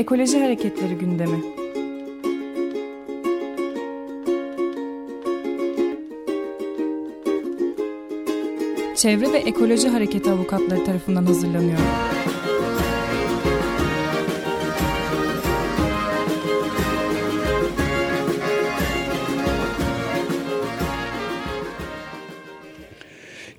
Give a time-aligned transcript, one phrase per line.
[0.00, 1.36] Ekoloji Hareketleri gündemi.
[8.96, 11.78] Çevre ve Ekoloji Hareketi avukatları tarafından hazırlanıyor.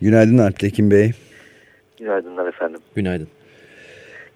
[0.01, 1.11] Günaydın Alptekin Bey.
[1.99, 2.79] Günaydınlar efendim.
[2.95, 3.40] Günaydın.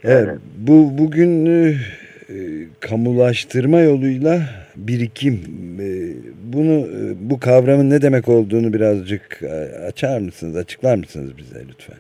[0.04, 1.74] Evet, bu bugün e,
[2.80, 4.42] kamulaştırma yoluyla
[4.76, 5.40] birikim.
[5.80, 5.88] E,
[6.54, 11.98] bunu e, bu kavramın ne demek olduğunu birazcık e, açar mısınız, açıklar mısınız bize lütfen?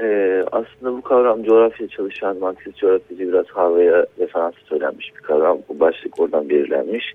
[0.00, 5.58] Ee, aslında bu kavram coğrafya çalışan Marksist coğrafyacı biraz havaya referans söylenmiş bir kavram.
[5.68, 7.14] Bu başlık oradan belirlenmiş.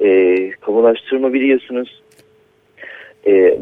[0.00, 2.02] Ee, kamulaştırma biliyorsunuz
[3.26, 3.58] e,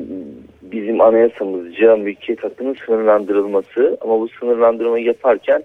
[0.72, 5.62] bizim anayasamızca mülkiyet hakkının sınırlandırılması ama bu sınırlandırmayı yaparken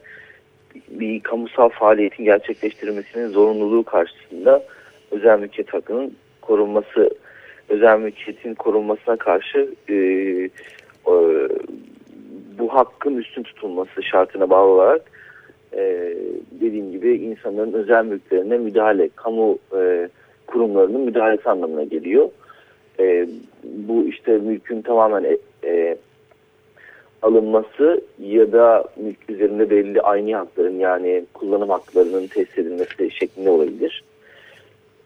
[0.89, 4.63] bir kamusal faaliyetin gerçekleştirilmesinin zorunluluğu karşısında
[5.11, 7.09] özel mülkiyet hakkının korunması,
[7.69, 10.49] özel mülkiyetin korunmasına karşı e, e,
[12.59, 15.01] bu hakkın üstün tutulması şartına bağlı olarak
[15.73, 16.13] e,
[16.51, 20.09] dediğim gibi insanların özel mülklerine müdahale, kamu e,
[20.47, 22.29] kurumlarının müdahalesi anlamına geliyor.
[22.99, 23.27] E,
[23.63, 25.97] bu işte mülkün tamamen e, e,
[27.21, 34.03] alınması ya da mülk üzerinde belli aynı hakların yani kullanım haklarının tesis edilmesi şeklinde olabilir.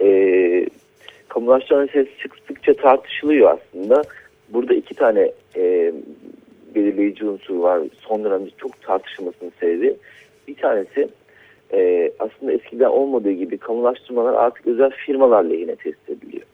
[0.01, 0.09] E,
[1.27, 2.11] kamulaştırma meselesi
[2.47, 4.01] sıkça tartışılıyor aslında.
[4.49, 5.93] Burada iki tane e,
[6.75, 7.81] belirleyici unsur var.
[7.99, 9.95] Son dönemde çok tartışılmasının sebebi.
[10.47, 11.07] Bir tanesi
[11.73, 16.45] e, aslında eskiden olmadığı gibi kamulaştırmalar artık özel firmalar lehine tesis ediliyor.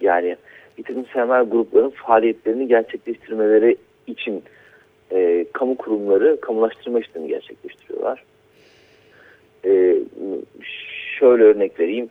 [0.00, 0.36] Yani
[0.78, 4.42] bir takım sermaye grupların faaliyetlerini gerçekleştirmeleri için
[5.12, 8.24] e, kamu kurumları kamulaştırma işlemi gerçekleştiriyorlar.
[9.64, 9.96] E,
[11.18, 12.08] şöyle örnek vereyim.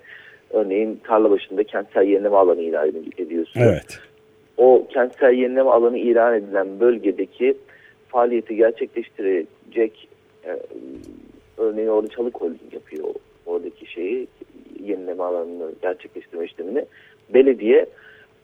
[0.49, 2.87] Örneğin tarla başında kentsel yenileme alanı ilan
[3.17, 3.67] ediyorsunuz.
[3.69, 3.99] Evet.
[4.57, 7.57] O kentsel yenileme alanı ilan edilen bölgedeki
[8.07, 10.09] faaliyeti gerçekleştirecek
[10.45, 10.59] e,
[11.57, 13.03] örneğin orada Çalık Holding yapıyor
[13.45, 14.27] oradaki şeyi
[14.83, 16.85] yenileme alanını gerçekleştirme işlemini.
[17.29, 17.85] Belediye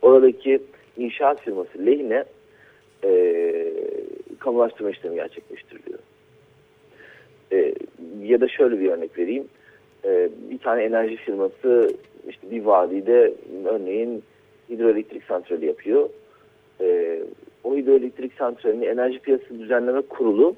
[0.01, 0.59] oradaki
[0.97, 2.23] inşaat firması lehine
[3.03, 3.73] e,
[4.39, 5.99] kamulaştırma işlemi gerçekleştiriliyor.
[7.51, 7.73] E,
[8.21, 9.47] ya da şöyle bir örnek vereyim.
[10.05, 11.95] E, bir tane enerji firması
[12.29, 13.33] işte bir vadide
[13.65, 14.23] örneğin
[14.69, 16.09] hidroelektrik santrali yapıyor.
[16.81, 17.19] E,
[17.63, 20.55] o hidroelektrik santralinin enerji piyasası düzenleme kurulu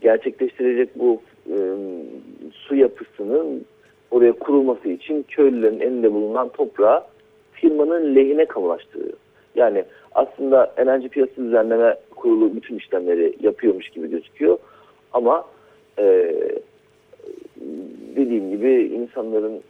[0.00, 1.56] gerçekleştirecek bu e,
[2.52, 3.64] su yapısının
[4.10, 7.04] oraya kurulması için köylülerin elinde bulunan toprağı
[7.62, 9.12] firmanın lehine kamulaştırıyor.
[9.54, 9.84] Yani
[10.14, 14.58] aslında enerji piyasası düzenleme kurulu bütün işlemleri yapıyormuş gibi gözüküyor.
[15.12, 15.44] Ama
[15.98, 16.34] e,
[18.16, 19.60] dediğim gibi insanların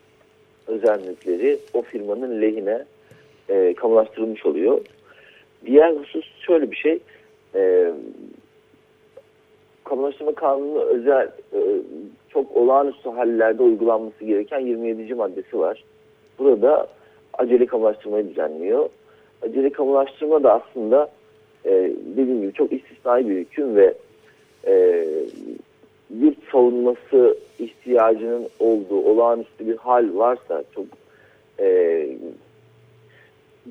[0.66, 2.84] özel mülkleri o firmanın lehine
[3.48, 4.80] e, kamulaştırılmış oluyor.
[5.66, 6.98] Diğer husus şöyle bir şey.
[7.54, 7.92] E,
[9.84, 11.60] kamulaştırma kanunu özel e,
[12.28, 15.14] çok olağanüstü hallerde uygulanması gereken 27.
[15.14, 15.84] maddesi var.
[16.38, 16.88] Burada
[17.38, 18.88] acele kamulaştırmayı düzenliyor.
[19.42, 21.10] Acele kamulaştırma da aslında
[21.64, 23.94] e, dediğim gibi çok istisnai bir hüküm ve
[24.66, 25.04] e,
[26.20, 30.84] yurt savunması ihtiyacının olduğu olağanüstü bir hal varsa çok
[31.60, 32.06] e,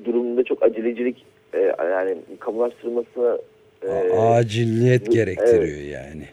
[0.04, 1.24] durumunda çok acelecilik
[1.54, 3.42] e, yani kamulaştırılması
[3.82, 6.24] e, aciliyet gerektiriyor evet, yani.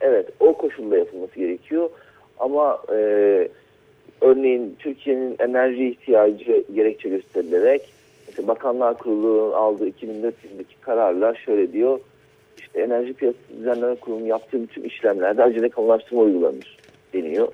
[0.00, 1.90] Evet o koşulda yapılması gerekiyor
[2.38, 3.48] ama e,
[4.20, 7.82] örneğin Türkiye'nin enerji ihtiyacı gerekçe gösterilerek
[8.28, 12.00] işte Bakanlar Kurulu'nun aldığı 2004 yılındaki kararlar şöyle diyor
[12.58, 16.76] işte Enerji Piyasası Düzenleme Kurulu'nun yaptığı bütün işlemlerde acele kamulaştırma uygulanır
[17.12, 17.48] deniyor.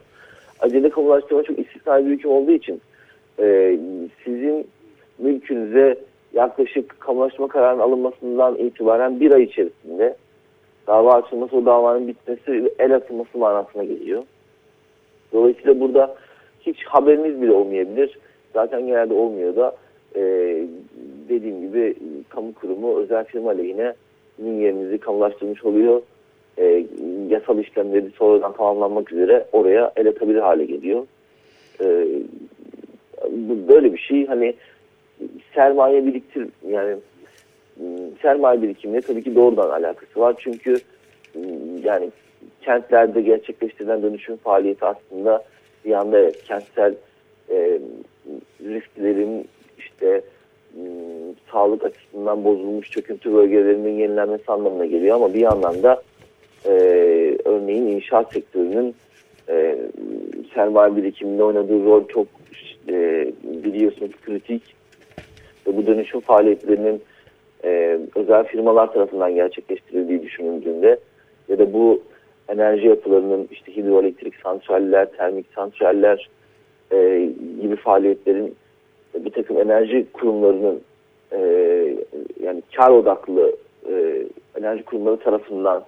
[0.60, 2.81] Acele kamulaştırma çok istisnai bir hüküm olduğu için
[3.38, 3.78] e,
[4.25, 4.66] sizin
[5.19, 5.98] mülkünüze
[6.32, 10.16] yaklaşık kamulaştırma kararının alınmasından itibaren bir ay içerisinde
[10.86, 14.22] dava açılması o davanın bitmesi el atılması manasına geliyor.
[15.33, 16.16] Dolayısıyla burada
[16.60, 18.18] hiç haberiniz bile olmayabilir.
[18.54, 19.77] Zaten genelde olmuyor da
[20.16, 20.22] e,
[21.28, 21.95] dediğim gibi
[22.28, 23.95] kamu kurumu özel firma lehine
[24.36, 26.03] sizin yerinizi kamulaştırmış oluyor.
[26.59, 26.86] E,
[27.28, 31.07] yasal işlemleri sonradan tamamlanmak üzere oraya el atabilir hale geliyor.
[31.80, 32.07] E,
[33.68, 34.54] böyle bir şey hani
[35.54, 36.97] sermaye biriktir yani
[38.22, 40.34] sermaye birikimine tabii ki doğrudan alakası var.
[40.39, 40.77] Çünkü
[41.84, 42.10] yani
[42.62, 45.45] kentlerde gerçekleştirilen dönüşüm faaliyeti aslında
[45.84, 46.94] bir anda evet, kentsel
[47.50, 47.78] e,
[48.60, 49.48] risklerin
[49.78, 50.22] işte
[50.74, 50.82] m,
[51.53, 56.03] sağlık açısından bozulmuş çöküntü bölgelerinin yenilenmesi anlamına geliyor ama bir yandan da
[56.65, 56.71] e,
[57.44, 58.94] örneğin inşaat sektörünün
[59.48, 59.78] e,
[60.54, 62.26] sermaye birikiminde oynadığı rol çok
[62.88, 64.62] e, biliyorsunuz kritik.
[65.66, 67.03] Ve bu dönüşüm faaliyetlerinin
[67.65, 70.98] e, özel firmalar tarafından gerçekleştirildiği düşünüldüğünde
[71.48, 72.03] ya da bu
[72.52, 76.28] enerji yapılarının işte hidroelektrik santraller, termik santraller
[76.92, 77.28] e,
[77.62, 78.54] gibi faaliyetlerin
[79.14, 80.80] bir takım enerji kurumlarının
[81.32, 81.41] e,
[82.42, 83.56] yani kar odaklı
[83.88, 84.22] e,
[84.58, 85.84] enerji kurumları tarafından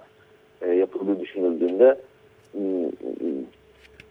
[0.61, 1.97] e, yapıldığı düşünüldüğünde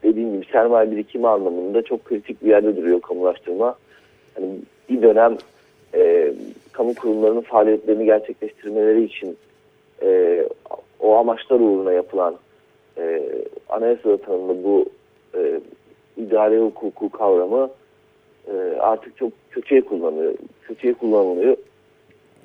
[0.02, 3.76] dediğim gibi sermaye birikimi anlamında çok kritik bir yerde duruyor kamulaştırma.
[4.36, 4.48] Yani
[4.88, 5.36] bir dönem
[5.94, 6.32] e,
[6.72, 9.36] kamu kurumlarının faaliyetlerini gerçekleştirmeleri için
[10.02, 10.42] e,
[11.02, 12.36] o amaçlar uğruna yapılan
[12.98, 13.22] e,
[13.68, 14.86] anayasada tanımlı bu
[15.34, 15.60] e,
[16.16, 17.70] idare hukuku kavramı
[18.48, 20.34] e, artık çok kötüye kullanılıyor.
[20.62, 21.56] Kötüye kullanılıyor.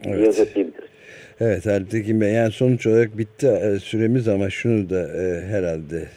[0.06, 0.28] Evet.
[0.28, 0.90] özetleyebiliriz.
[1.40, 6.08] Evet Alptekin Bey yani sonuç olarak bitti e, süremiz ama şunu da e, herhalde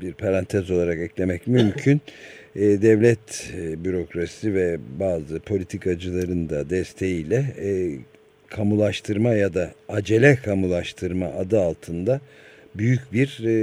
[0.00, 2.00] bir parantez olarak eklemek mümkün.
[2.56, 7.98] E, devlet e, bürokrasi ve bazı politikacıların da desteğiyle e,
[8.56, 12.20] kamulaştırma ya da acele kamulaştırma adı altında
[12.74, 13.54] büyük bir e,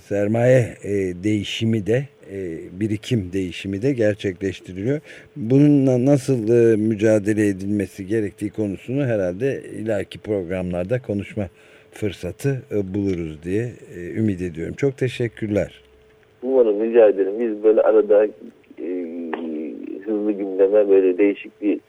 [0.00, 0.90] sermaye e,
[1.24, 2.38] değişimi de e,
[2.80, 5.00] birikim değişimi de gerçekleştiriliyor.
[5.36, 11.48] Bununla nasıl e, mücadele edilmesi gerektiği konusunu herhalde ileriki programlarda konuşma
[11.90, 14.74] fırsatı e, buluruz diye e, ümit ediyorum.
[14.74, 15.82] Çok teşekkürler.
[16.42, 17.34] Umarım rica ederim.
[17.40, 18.88] Biz böyle arada e,
[20.04, 21.80] hızlı gündeme böyle değişik bir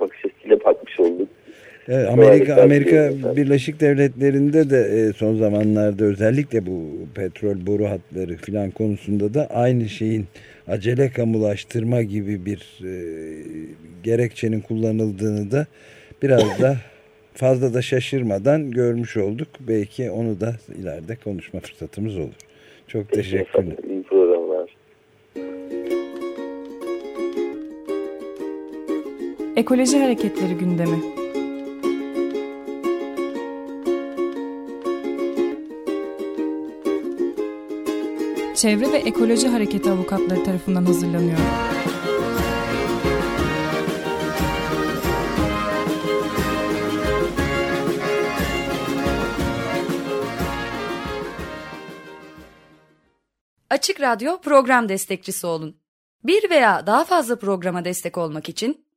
[0.00, 1.28] bakış açısıyla bakmış olduk.
[1.88, 8.70] Evet, Amerika Amerika Birleşik Devletleri'nde de e, son zamanlarda özellikle bu petrol boru hatları filan
[8.70, 10.26] konusunda da aynı şeyin
[10.68, 12.92] acele kamulaştırma gibi bir e,
[14.02, 15.66] gerekçenin kullanıldığını da
[16.22, 16.76] biraz da
[17.34, 19.48] fazla da şaşırmadan görmüş olduk.
[19.60, 22.34] Belki onu da ileride konuşma fırsatımız olur.
[22.86, 23.76] Çok teşekkürler.
[29.58, 31.02] Ekoloji Hareketleri gündemi.
[38.56, 41.38] Çevre ve Ekoloji Hareketi avukatları tarafından hazırlanıyor.
[53.70, 55.76] Açık Radyo program destekçisi olun.
[56.24, 58.87] Bir veya daha fazla programa destek olmak için